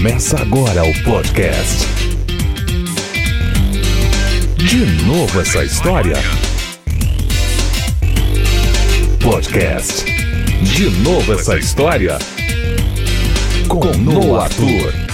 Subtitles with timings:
[0.00, 1.86] Começa agora o podcast.
[4.56, 6.16] De novo essa história?
[9.22, 10.06] Podcast.
[10.62, 12.18] De novo essa história?
[13.68, 15.09] Com Noah Arthur.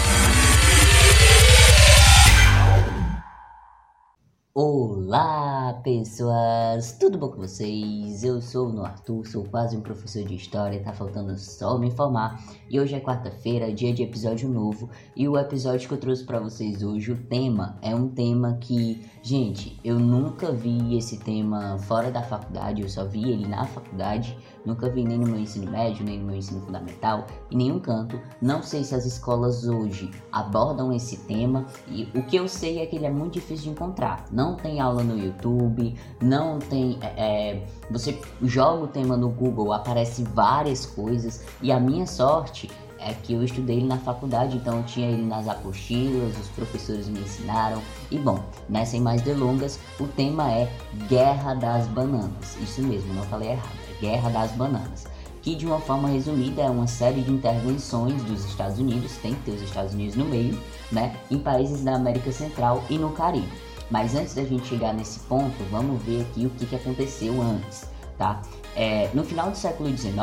[4.58, 6.92] Olá, pessoas!
[6.98, 8.24] Tudo bom com vocês?
[8.24, 12.42] Eu sou o Arthur, sou quase um professor de história, tá faltando só me informar.
[12.70, 16.40] E hoje é quarta-feira, dia de episódio novo, e o episódio que eu trouxe para
[16.40, 22.10] vocês hoje, o tema é um tema que, gente, eu nunca vi esse tema fora
[22.10, 26.02] da faculdade, eu só vi ele na faculdade, nunca vi nem no meu ensino médio,
[26.02, 28.18] nem no meu ensino fundamental, em nenhum canto.
[28.40, 32.86] Não sei se as escolas hoje abordam esse tema, e o que eu sei é
[32.86, 34.24] que ele é muito difícil de encontrar.
[34.32, 36.98] Não não tem aula no YouTube, não tem.
[37.02, 42.70] É, é, você joga o tema no Google, aparece várias coisas, e a minha sorte
[42.98, 47.08] é que eu estudei ele na faculdade, então eu tinha ele nas apostilas, os professores
[47.08, 47.82] me ensinaram.
[48.10, 50.70] E bom, né, sem mais delongas, o tema é
[51.08, 52.56] Guerra das Bananas.
[52.60, 55.04] Isso mesmo, não falei errado, é Guerra das Bananas.
[55.42, 59.42] Que de uma forma resumida é uma série de intervenções dos Estados Unidos, tem que
[59.42, 60.58] ter os Estados Unidos no meio,
[60.90, 63.65] né, em países da América Central e no Caribe.
[63.90, 67.88] Mas antes da gente chegar nesse ponto, vamos ver aqui o que, que aconteceu antes,
[68.18, 68.42] tá?
[68.74, 70.14] É, no final do século XIX,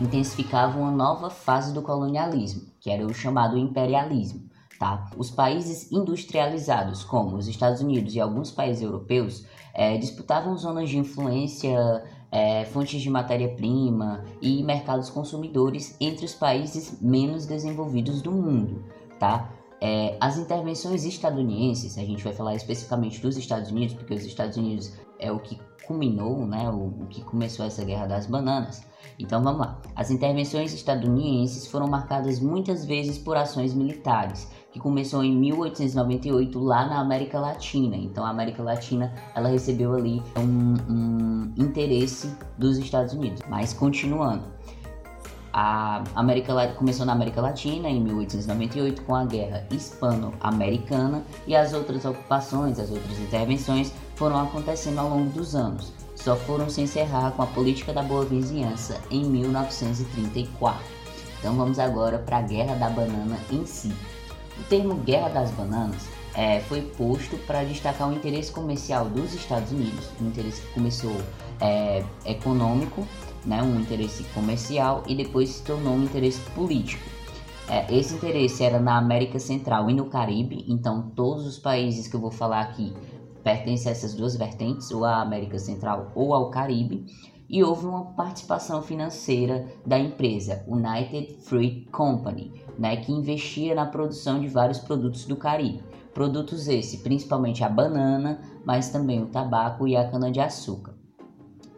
[0.00, 4.42] intensificava uma nova fase do colonialismo, que era o chamado imperialismo.
[4.78, 5.08] Tá?
[5.16, 10.98] Os países industrializados, como os Estados Unidos e alguns países europeus, é, disputavam zonas de
[10.98, 18.84] influência, é, fontes de matéria-prima e mercados consumidores entre os países menos desenvolvidos do mundo.
[19.20, 19.48] Tá?
[19.86, 24.56] É, as intervenções estadunidenses, a gente vai falar especificamente dos Estados Unidos, porque os Estados
[24.56, 28.82] Unidos é o que culminou, né, o, o que começou essa guerra das bananas.
[29.18, 29.78] Então vamos lá.
[29.94, 36.86] As intervenções estadunidenses foram marcadas muitas vezes por ações militares, que começou em 1898 lá
[36.86, 37.94] na América Latina.
[37.94, 43.42] Então a América Latina ela recebeu ali um, um interesse dos Estados Unidos.
[43.50, 44.44] Mas continuando,
[45.56, 52.04] a América começou na América Latina em 1898 com a Guerra Hispano-Americana e as outras
[52.04, 55.92] ocupações, as outras intervenções foram acontecendo ao longo dos anos.
[56.16, 60.80] Só foram se encerrar com a política da boa vizinhança em 1934.
[61.38, 63.92] Então vamos agora para a Guerra da Banana em si.
[64.58, 66.02] O termo Guerra das Bananas
[66.34, 71.16] é, foi posto para destacar o interesse comercial dos Estados Unidos, um interesse que começou
[71.60, 73.06] é, econômico
[73.46, 77.04] né, um interesse comercial e depois se tornou um interesse político.
[77.68, 82.14] É, esse interesse era na América Central e no Caribe, então todos os países que
[82.14, 82.92] eu vou falar aqui
[83.42, 87.04] pertencem a essas duas vertentes, ou à América Central ou ao Caribe,
[87.48, 94.40] e houve uma participação financeira da empresa United Fruit Company, né, que investia na produção
[94.40, 95.82] de vários produtos do Caribe.
[96.14, 100.93] Produtos esses, principalmente a banana, mas também o tabaco e a cana-de-açúcar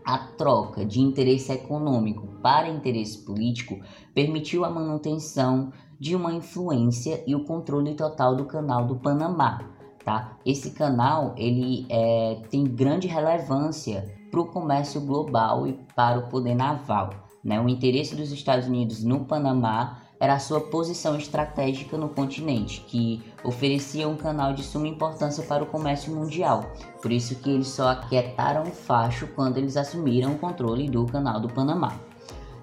[0.07, 3.81] a troca de interesse econômico para interesse político
[4.15, 9.69] permitiu a manutenção de uma influência e o controle total do canal do Panamá.
[10.05, 10.39] Tá?
[10.47, 16.55] Esse canal ele é, tem grande relevância para o comércio global e para o poder
[16.55, 17.11] naval.
[17.43, 17.61] Né?
[17.61, 23.23] O interesse dos Estados Unidos no Panamá era a sua posição estratégica no continente, que
[23.45, 26.71] oferecia um canal de suma importância para o comércio mundial.
[27.03, 31.41] Por isso que eles só aquietaram o facho quando eles assumiram o controle do canal
[31.41, 32.06] do Panamá.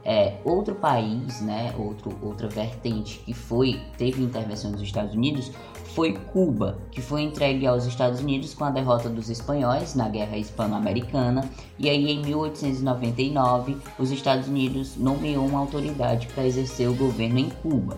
[0.05, 5.49] É, outro país, né, outro, outra vertente que foi teve intervenção dos Estados Unidos
[5.95, 10.37] foi Cuba, que foi entregue aos Estados Unidos com a derrota dos espanhóis na Guerra
[10.37, 11.47] Hispano-Americana,
[11.77, 17.49] e aí em 1899 os Estados Unidos nomeou uma autoridade para exercer o governo em
[17.49, 17.97] Cuba.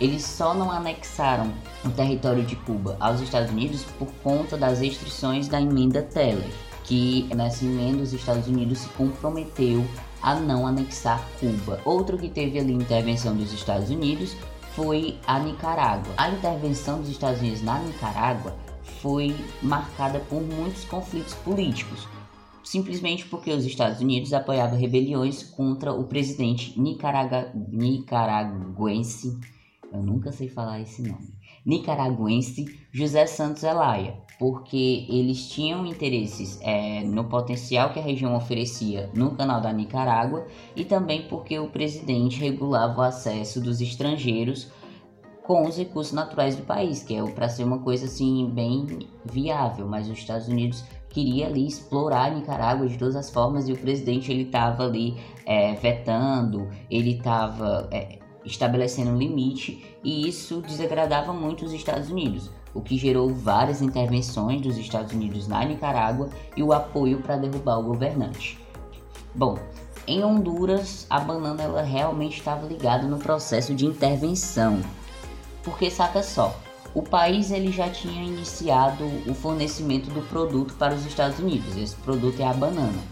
[0.00, 1.52] Eles só não anexaram
[1.84, 6.50] o território de Cuba aos Estados Unidos por conta das restrições da emenda Teller,
[6.84, 9.84] que nessa emenda os Estados Unidos se comprometeu
[10.22, 11.80] a não anexar Cuba.
[11.84, 14.36] Outro que teve ali intervenção dos Estados Unidos
[14.74, 16.14] foi a Nicarágua.
[16.16, 18.56] A intervenção dos Estados Unidos na Nicarágua
[19.00, 22.08] foi marcada por muitos conflitos políticos,
[22.62, 27.50] simplesmente porque os Estados Unidos apoiavam rebeliões contra o presidente nicaraga...
[27.54, 29.38] nicaraguense,
[29.92, 31.28] eu nunca sei falar esse nome,
[31.64, 39.10] nicaraguense José Santos Zelaya, porque eles tinham interesses é, no potencial que a região oferecia
[39.14, 40.46] no canal da Nicarágua
[40.76, 44.70] e também porque o presidente regulava o acesso dos estrangeiros
[45.42, 48.86] com os recursos naturais do país, que é para ser uma coisa assim bem
[49.24, 53.72] viável, mas os Estados Unidos queria ali explorar a Nicarágua de todas as formas e
[53.72, 55.16] o presidente ele estava ali
[55.46, 62.50] é, vetando, ele estava é, estabelecendo um limite, e isso desagradava muito os Estados Unidos,
[62.74, 67.78] o que gerou várias intervenções dos Estados Unidos na Nicarágua e o apoio para derrubar
[67.78, 68.58] o governante.
[69.34, 69.58] Bom,
[70.06, 74.80] em Honduras, a banana ela realmente estava ligada no processo de intervenção.
[75.62, 76.54] Porque saca só,
[76.94, 81.76] o país ele já tinha iniciado o fornecimento do produto para os Estados Unidos.
[81.76, 83.02] Esse produto é a banana.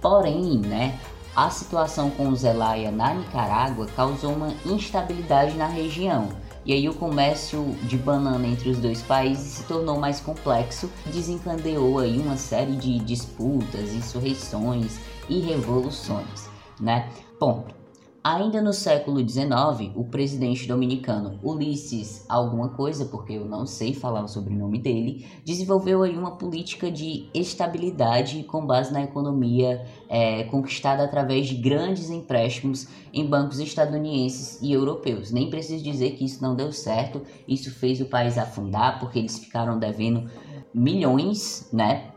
[0.00, 0.98] Porém, né,
[1.34, 6.28] a situação com o Zelaya na Nicarágua causou uma instabilidade na região.
[6.64, 11.98] E aí o comércio de banana entre os dois países se tornou mais complexo, desencadeou
[11.98, 14.98] aí uma série de disputas, insurreições
[15.28, 16.48] e revoluções,
[16.78, 17.08] né?
[17.38, 17.81] Ponto.
[18.24, 24.22] Ainda no século XIX, o presidente dominicano Ulisses alguma coisa, porque eu não sei falar
[24.22, 31.02] o sobrenome dele, desenvolveu aí uma política de estabilidade com base na economia é, conquistada
[31.02, 35.32] através de grandes empréstimos em bancos estadunidenses e europeus.
[35.32, 39.36] Nem preciso dizer que isso não deu certo, isso fez o país afundar porque eles
[39.36, 40.30] ficaram devendo
[40.72, 42.11] milhões, né,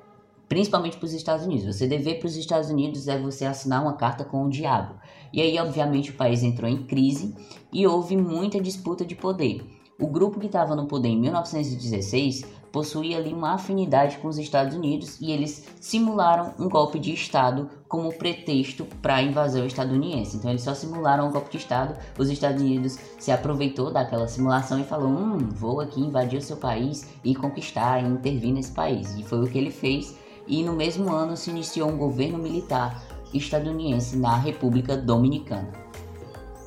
[0.47, 1.65] principalmente para os Estados Unidos.
[1.65, 4.95] Você dever para os Estados Unidos é você assinar uma carta com o diabo.
[5.31, 7.35] E aí, obviamente, o país entrou em crise
[7.71, 9.65] e houve muita disputa de poder.
[9.99, 12.43] O grupo que estava no poder em 1916
[12.75, 17.69] possuía ali uma afinidade com os Estados Unidos e eles simularam um golpe de Estado
[17.87, 20.35] como pretexto para a invasão estadunidense.
[20.35, 24.81] Então eles só simularam um golpe de Estado, os Estados Unidos se aproveitou daquela simulação
[24.81, 29.17] e falou: hum, vou aqui invadir o seu país e conquistar e intervir nesse país.
[29.17, 30.13] E foi o que ele fez
[30.47, 33.03] e no mesmo ano se iniciou um governo militar
[33.33, 35.69] estadunidense na República Dominicana.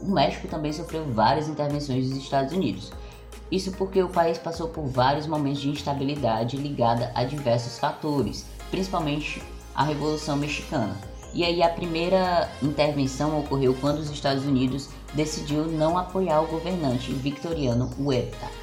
[0.00, 2.92] O México também sofreu várias intervenções dos Estados Unidos.
[3.50, 9.42] Isso porque o país passou por vários momentos de instabilidade ligada a diversos fatores, principalmente
[9.74, 10.96] a Revolução Mexicana.
[11.32, 17.12] E aí a primeira intervenção ocorreu quando os Estados Unidos decidiu não apoiar o governante
[17.12, 18.57] Victoriano Huerta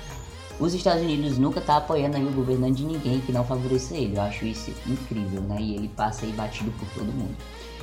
[0.60, 4.18] os Estados Unidos nunca tá apoiando aí o governante de ninguém que não favoreça ele.
[4.18, 5.58] Eu acho isso incrível, né?
[5.60, 7.36] E ele passa aí batido por todo mundo.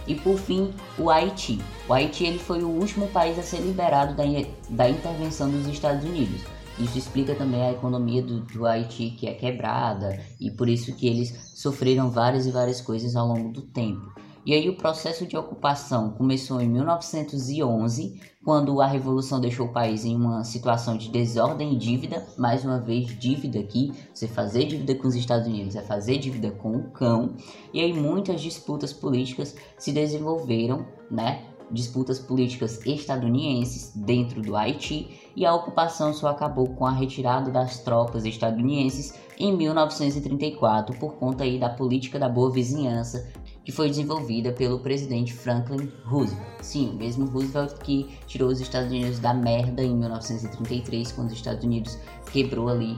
[0.06, 1.60] E por fim, o Haiti.
[1.88, 4.24] O Haiti ele foi o último país a ser liberado da,
[4.70, 6.40] da intervenção dos Estados Unidos.
[6.78, 11.06] Isso explica também a economia do, do Haiti que é quebrada e por isso que
[11.06, 14.12] eles sofreram várias e várias coisas ao longo do tempo.
[14.44, 20.04] E aí o processo de ocupação começou em 1911, quando a revolução deixou o país
[20.04, 24.96] em uma situação de desordem e dívida, mais uma vez dívida aqui, você fazer dívida
[24.96, 27.36] com os Estados Unidos é fazer dívida com o cão.
[27.72, 31.44] E aí muitas disputas políticas se desenvolveram, né?
[31.72, 37.78] disputas políticas estadunidenses dentro do Haiti e a ocupação só acabou com a retirada das
[37.78, 43.32] tropas estadunidenses em 1934 por conta aí da política da boa vizinhança
[43.64, 46.46] que foi desenvolvida pelo presidente Franklin Roosevelt.
[46.60, 51.34] Sim, o mesmo Roosevelt que tirou os Estados Unidos da merda em 1933, quando os
[51.34, 51.98] Estados Unidos
[52.32, 52.96] quebrou ali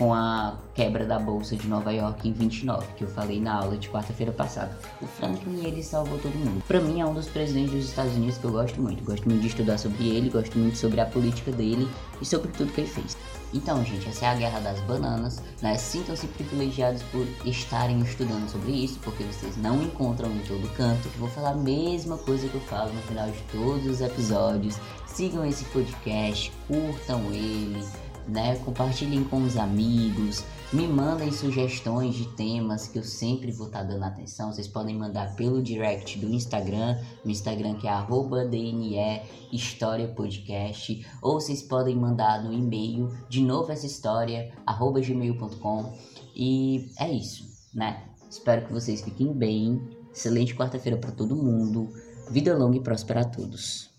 [0.00, 3.76] com a quebra da bolsa de Nova York em 29, que eu falei na aula
[3.76, 4.74] de quarta-feira passada.
[5.02, 6.64] O Franklin ele salvou todo mundo.
[6.66, 9.04] Para mim é um dos presidentes dos Estados Unidos que eu gosto muito.
[9.04, 11.86] Gosto muito de estudar sobre ele, gosto muito sobre a política dele
[12.18, 13.14] e sobre tudo que ele fez.
[13.52, 15.76] Então, gente, essa é a guerra das bananas, né?
[15.76, 21.08] Sintam-se privilegiados por estarem estudando sobre isso, porque vocês não encontram em todo canto.
[21.08, 24.78] Eu vou falar a mesma coisa que eu falo no final de todos os episódios.
[25.06, 27.84] Sigam esse podcast, curtam ele,
[28.30, 28.56] né?
[28.64, 33.84] Compartilhem com os amigos, me mandem sugestões de temas que eu sempre vou estar tá
[33.84, 34.52] dando atenção.
[34.52, 39.20] Vocês podem mandar pelo direct do Instagram, no Instagram que é arroba DNE
[39.52, 45.92] História Podcast, ou vocês podem mandar no e-mail, de novo essa história, gmail.com.
[46.34, 47.44] E é isso,
[47.74, 48.04] né?
[48.30, 49.80] Espero que vocês fiquem bem.
[50.14, 51.92] Excelente quarta-feira para todo mundo.
[52.30, 53.89] Vida longa e próspera a todos.